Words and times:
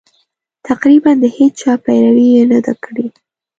تقریباً 0.67 1.11
د 1.23 1.25
هېچا 1.37 1.73
پیروي 1.85 2.27
یې 2.35 2.43
نه 2.51 2.59
ده 2.65 2.73
کړې. 2.83 3.07